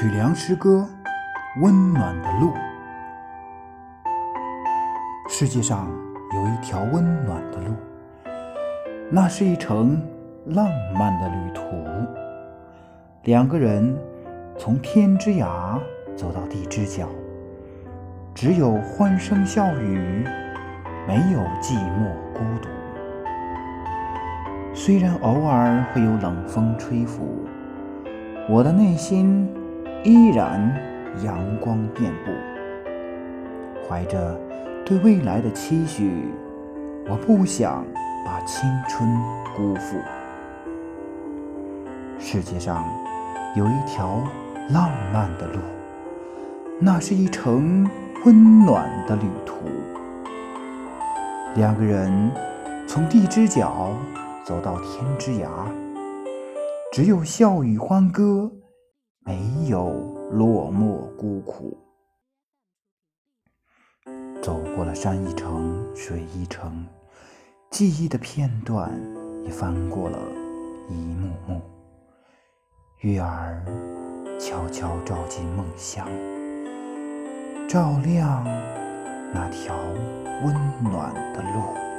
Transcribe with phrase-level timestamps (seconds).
[0.00, 0.88] 曲梁诗歌，
[1.60, 2.54] 温暖的路。
[5.28, 5.90] 世界上
[6.32, 7.74] 有一条温暖的路，
[9.10, 10.00] 那是一程
[10.46, 10.66] 浪
[10.98, 11.60] 漫的旅途。
[13.24, 13.94] 两个人
[14.56, 15.78] 从天之涯
[16.16, 17.06] 走到地之角，
[18.34, 20.24] 只有欢声笑语，
[21.06, 22.70] 没有寂寞孤独。
[24.72, 27.44] 虽然偶尔会有冷风吹拂，
[28.48, 29.46] 我的内心
[30.02, 30.74] 依然
[31.22, 32.30] 阳光遍布。
[33.86, 34.38] 怀着
[34.84, 36.28] 对未来的期许，
[37.08, 37.84] 我不想
[38.24, 39.08] 把青春
[39.54, 39.98] 辜负。
[42.18, 42.84] 世界上
[43.56, 44.22] 有一条
[44.70, 45.58] 浪漫的路，
[46.78, 47.88] 那是一程
[48.24, 49.56] 温暖的旅途。
[51.56, 52.30] 两个人
[52.86, 53.90] 从地之角
[54.44, 55.48] 走到天之涯，
[56.92, 58.50] 只有笑语欢歌，
[59.20, 59.90] 没有
[60.30, 61.76] 落寞孤苦。
[64.42, 66.86] 走过了山一程，水一程，
[67.70, 68.90] 记忆的片段
[69.44, 70.18] 也翻过了
[70.88, 71.60] 一幕幕。
[73.00, 73.64] 月儿
[74.38, 76.06] 悄悄照进梦乡，
[77.68, 78.44] 照亮
[79.32, 79.76] 那条
[80.42, 81.89] 温暖的路。